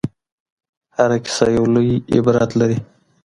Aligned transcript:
هره 0.97 1.17
کيسه 1.25 1.45
يو 1.55 1.65
لوی 1.73 1.91
عبرت 2.15 2.51
لري. 2.59 2.77